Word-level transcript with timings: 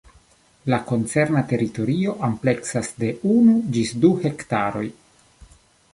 La 0.73 0.79
koncerna 0.91 1.43
teritorio 1.51 2.15
ampleksas 2.29 2.91
de 3.05 3.13
unu 3.35 3.55
ĝis 3.77 3.95
du 4.07 4.15
hektaroj. 4.25 4.87